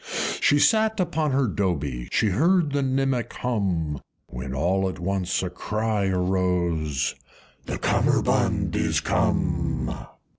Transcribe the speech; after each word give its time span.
IV. 0.03 0.39
She 0.43 0.57
sate 0.57 0.99
upon 0.99 1.29
her 1.29 1.45
Dobie, 1.45 2.09
She 2.11 2.29
heard 2.29 2.71
the 2.71 2.81
Nimmak 2.81 3.31
hum, 3.33 4.01
When 4.25 4.51
all 4.51 4.89
at 4.89 4.97
once 4.97 5.43
a 5.43 5.49
cry 5.51 6.07
arose, 6.07 7.13
"The 7.67 7.77
Cummerbund 7.77 8.75
is 8.75 8.99
come!" 8.99 9.95